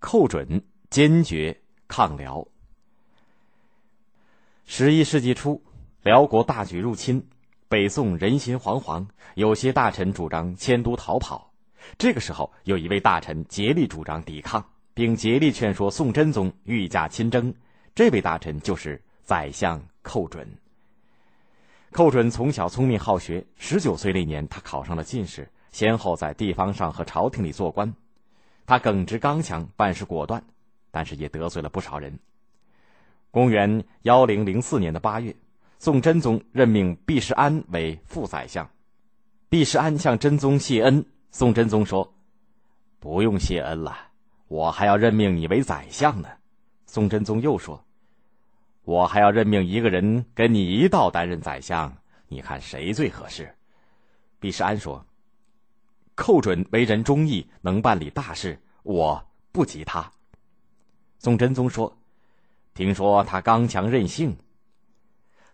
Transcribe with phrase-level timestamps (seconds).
[0.00, 2.46] 寇准坚决抗辽。
[4.64, 5.60] 十一世纪初，
[6.02, 7.26] 辽国大举入侵，
[7.68, 11.52] 北宋人心惶惶，有些大臣主张迁都逃跑。
[11.96, 14.64] 这个时候，有一位大臣竭力主张抵抗，
[14.94, 17.52] 并竭力劝说宋真宗御驾亲征。
[17.94, 20.48] 这位大臣就是宰相寇准。
[21.90, 27.92] 寇准从小聪明好学，十九岁那年，他考上了进士，先后在地方上和朝廷里做官。
[28.68, 30.44] 他耿直刚强，办事果断，
[30.90, 32.18] 但是也得罪了不少人。
[33.30, 35.34] 公元幺零零四年的八月，
[35.78, 38.68] 宋真宗任命毕世安为副宰相。
[39.48, 42.12] 毕世安向真宗谢恩，宋真宗说
[43.00, 43.96] ：“不用谢恩了，
[44.48, 46.28] 我还要任命你为宰相呢。”
[46.84, 47.82] 宋真宗又说
[48.84, 51.90] ：“我还要任命一个人跟你一道担任宰相，
[52.28, 53.50] 你看谁最合适？”
[54.38, 55.02] 毕世安说。
[56.18, 60.10] 寇准为人忠义，能办理大事，我不及他。
[61.20, 61.96] 宋真宗说
[62.74, 64.36] ：“听说他刚强任性。”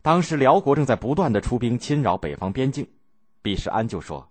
[0.01, 2.89] 当时辽国正在不断的出兵侵扰北方边境，
[3.43, 4.27] 毕世安就说：“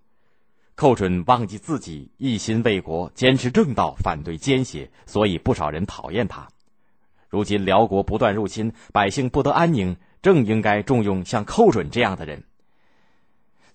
[0.74, 6.48] 寇准忘记自己一心为国，坚持正道，反对奸邪，所以不少人讨厌他。
[7.30, 12.44] 如今辽国不断入侵，百姓不得安宁，正应该重用像寇准这样的人。”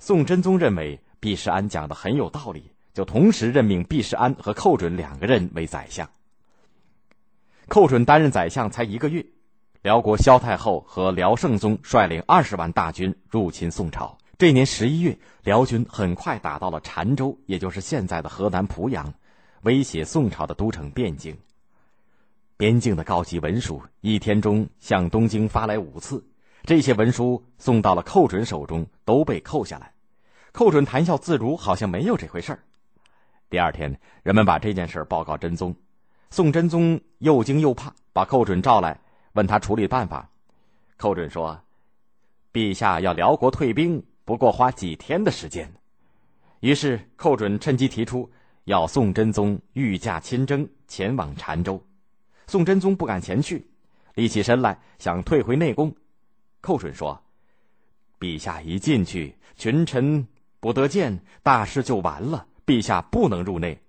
[0.00, 1.00] 宋真宗认为。
[1.20, 6.08] 毕世安讲的很有道理，就同时任命毕世安和寇准两个人为宰相。
[7.66, 9.27] 寇准担任宰相才一个月，
[9.83, 14.16] 辽国萧太后和辽圣宗率领二十万大军入侵宋朝。
[14.39, 19.12] 这年十一月，辽军很快打到了澶州，也就是现在的河南濮阳，
[19.62, 21.36] 威胁宋朝的都城汴京。
[22.56, 26.24] 边境的高级文书一天中向东京发来五次，
[26.62, 29.92] 这些文书送到了寇准手中，都被扣下来。
[30.59, 32.59] 寇准谈笑自如，好像没有这回事儿。
[33.48, 35.73] 第二天，人们把这件事报告真宗，
[36.31, 39.01] 宋真宗又惊又怕，把寇准召来，
[39.34, 40.29] 问他处理办法。
[40.97, 41.56] 寇准说
[42.53, 45.73] ：“陛下要辽国退兵，不过花几天的时间。”
[46.58, 48.29] 于是寇准趁机提出
[48.64, 51.80] 要宋真宗御驾亲征，前往澶州。
[52.48, 53.64] 宋真宗不敢前去，
[54.17, 55.95] 立起身来想退回内宫。
[56.61, 57.23] 寇准说
[58.18, 60.27] ：“陛下一进去，群臣。”
[60.61, 62.46] 不得见，大事就完了。
[62.67, 63.80] 陛下不能入内，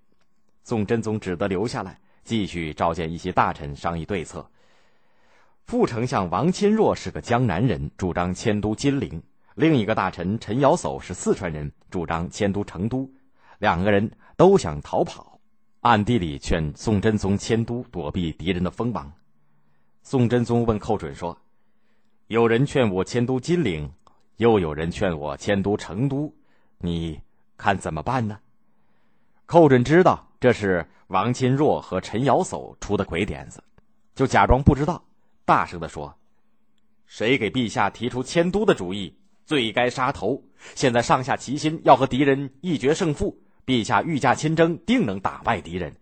[0.62, 4.50] 宋真宗只得留下来，继续召见一些大臣商议对策。
[5.66, 9.20] 副丞相王钦若是个江南人，主张迁都金陵；
[9.54, 13.06] 另一个大臣陈尧叟是四川人，主张迁都成都。
[13.58, 15.38] 两个人都想逃跑，
[15.80, 19.12] 暗地里劝宋真宗迁都，躲避敌人的锋芒。
[20.02, 21.36] 宋真宗问寇准说
[22.28, 23.92] ：“有人劝我迁都金陵，
[24.38, 26.34] 又有人劝我迁都成都。”
[26.82, 27.20] 你
[27.56, 28.38] 看怎么办呢？
[29.44, 33.62] 寇准知道这是王钦若和陈尧叟出的鬼点子，
[34.14, 35.04] 就假装不知道，
[35.44, 36.16] 大声的说
[37.04, 39.14] ：“谁给陛下提出迁都的主意，
[39.44, 40.42] 罪该杀头。
[40.74, 43.38] 现在上下齐心，要和敌人一决胜负。
[43.66, 45.94] 陛下御驾亲征，定能打败敌人。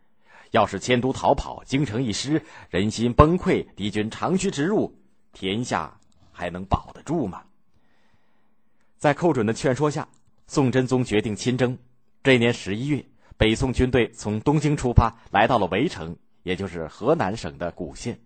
[0.52, 2.40] 要是迁都逃跑，京城一失，
[2.70, 4.94] 人心崩溃，敌军长驱直入，
[5.32, 5.98] 天下
[6.30, 7.42] 还能保得住吗？”
[8.96, 10.06] 在寇准的劝说下。
[10.50, 11.76] 宋真宗决定亲征。
[12.22, 13.04] 这年十一月，
[13.36, 18.18] 北宋军队从东京出发，来到了围城，也就是河南省的古县。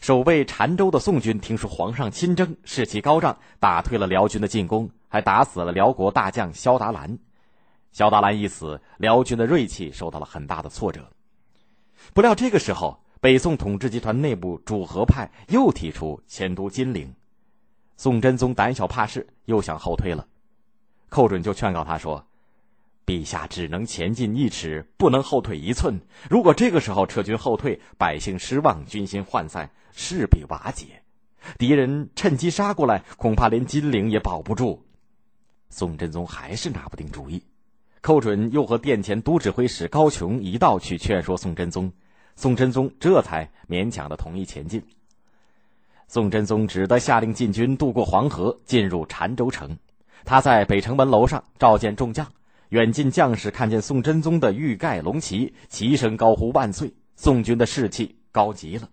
[0.00, 7.18] 守卫澶州的宋军听说皇上亲征，士气高涨，打退了辽军的进攻，还打死了辽国大将萧达兰。
[7.90, 11.10] 萧达兰一死，辽军的锐气受到了很大的挫折。
[12.12, 17.12] 不料这个时候，北宋统治集团内部主和派又提出迁都金陵，
[17.96, 20.24] 宋真宗胆小怕事，又想后退了。
[21.08, 22.26] 寇准就劝告他说
[23.06, 26.00] ：“陛下只能前进一尺，不能后退一寸。
[26.28, 31.02] 如果这个时候撤军后退，百姓失望，军心涣散，势必瓦解。
[31.58, 34.82] 敌人趁机杀过来，恐怕连金陵也保不住。”
[35.70, 37.42] 宋真宗还是拿不定主意。
[38.00, 41.90] 寇准又和殿前都指挥使高琼一道去劝说宋真宗，
[42.36, 44.82] 宋真宗这才勉强的同意前进。
[46.06, 49.76] 宋真宗只得下令禁军渡过黄河，进入澶州城。
[50.24, 52.26] 他在北城门楼上召见众将，
[52.70, 56.94] 远近将士看见宋真宗的玉盖龙旗，齐声高呼万岁。
[57.16, 58.88] 宋军的士气高极了。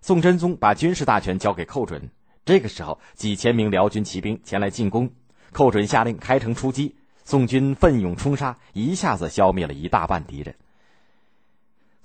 [0.00, 2.10] 宋真宗把军事大权交给寇准。
[2.44, 5.10] 这个时候，几千名辽军骑兵前来进攻，
[5.52, 6.94] 寇准下令开城出击，
[7.24, 10.54] 宋军奋勇冲杀，一下子消灭了一大半敌人。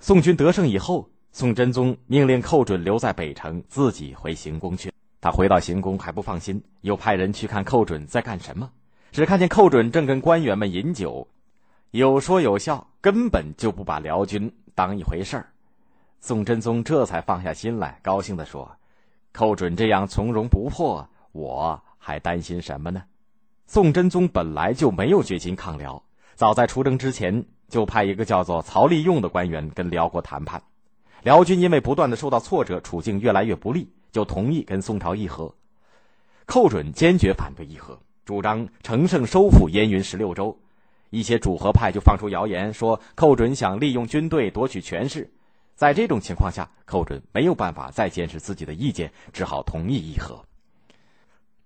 [0.00, 4.91] 宋军得胜以后，宋真宗命令寇准留在北城，自己回行宫去。
[5.22, 8.72] 他回到行宫还不放心，又派人去看寇准在干什么。
[9.12, 11.28] 只看见寇准正跟官员们饮酒，
[11.92, 15.46] 有说有笑，根本就不把辽军当一回事儿。
[16.18, 18.68] 宋真宗这才放下心来，高兴地说
[19.32, 23.04] ：“寇准这样从容不迫，我还担心什么呢？”
[23.68, 26.02] 宋真宗本来就没有决心抗辽，
[26.34, 30.60] 早在出征之前就派一个叫做曹利用的官员跟辽国谈判。
[31.22, 35.52] 辽军因为不断的受到挫折，处境越来越不利，就同意跟宋朝议和。
[36.46, 40.56] 寇准坚决反对议和，主张乘胜收复燕云十六州。
[41.10, 45.28] 一些主和派就放出谣言说寇准想利用军队夺取权势。
[45.74, 50.44] 在这种情况下，寇准没有办法再坚持自己的意见，只好同意议和。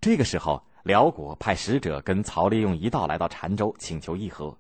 [0.00, 0.62] 这个时候。
[0.86, 4.56] 辽国派使者跟曹利用一道来到澶州，请求议和。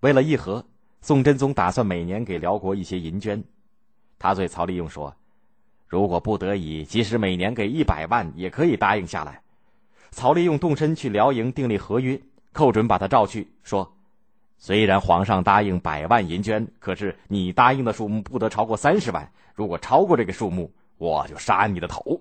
[0.00, 0.66] 为了议和，
[1.02, 3.44] 宋真宗打算每年给辽国一些银绢。
[4.18, 5.14] 他对曹利用说
[5.88, 9.40] ：“如果不得已，即使每年给一百万，也可以答应下来。”
[10.12, 12.20] 曹利用动身去辽营订立合约，
[12.52, 13.90] 寇准把他召去，说
[14.58, 19.30] ：“虽然皇上答应百万银绢，可是你答应的数目不得超过三十万。
[19.54, 22.20] 如果超过这个数目，我就杀你的头。”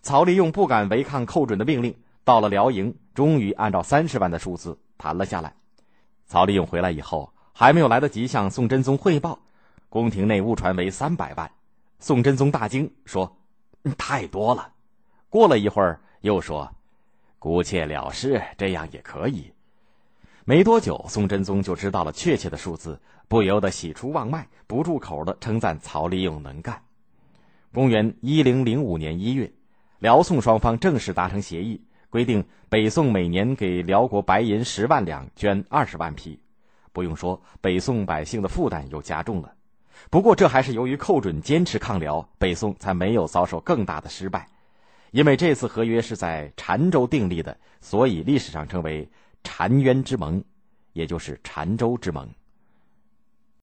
[0.00, 1.94] 曹利用不敢违抗寇准的命令。
[2.24, 5.54] 到了辽营，终于按照三十万的数字谈了下来。
[6.26, 9.38] 曹利用回来以后，还没有来得及向宋真宗汇报，
[9.88, 11.50] 宫廷内误传为三百万。
[12.00, 13.36] 宋真宗大惊，说
[13.98, 14.72] ：“太多了。”
[15.28, 16.70] 过了一会儿，又说
[17.38, 19.52] ：“姑且了事，这样也可以。”
[20.46, 26.80] 没多久，宋真宗就知道了确切的数字，不由得喜出望外，不住口的称赞曹利用能干。
[27.74, 29.52] 公元一零零五年一月，
[29.98, 31.82] 辽宋双方正式达成协议。
[32.10, 36.40] 规定北宋每年给辽国白银十万两，绢二十万匹。
[36.92, 39.52] 不用说，北宋百姓的负担又加重了。
[40.10, 44.48] 不过，这还是由于寇准坚持抗辽，北宋才没有遭受更大的失败。
[45.10, 49.08] 因为这次合约是在澶州订立的，所以历史上称为
[49.42, 50.42] 澶渊之盟，
[50.92, 52.28] 也就是澶州之盟。